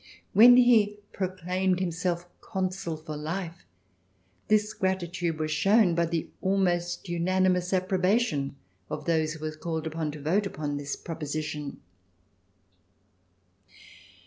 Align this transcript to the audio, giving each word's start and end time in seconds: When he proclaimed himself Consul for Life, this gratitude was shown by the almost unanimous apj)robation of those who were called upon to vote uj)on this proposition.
When 0.33 0.57
he 0.57 0.97
proclaimed 1.13 1.79
himself 1.79 2.25
Consul 2.41 2.97
for 2.97 3.15
Life, 3.15 3.67
this 4.47 4.73
gratitude 4.73 5.37
was 5.37 5.51
shown 5.51 5.93
by 5.93 6.07
the 6.07 6.27
almost 6.41 7.07
unanimous 7.07 7.69
apj)robation 7.71 8.55
of 8.89 9.05
those 9.05 9.33
who 9.33 9.45
were 9.45 9.51
called 9.51 9.85
upon 9.85 10.09
to 10.13 10.19
vote 10.19 10.45
uj)on 10.51 10.79
this 10.79 10.95
proposition. 10.95 11.81